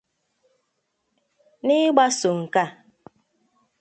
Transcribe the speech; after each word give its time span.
N'ịgbaso 1.65 2.29
nke 2.41 2.59
a 2.63 2.65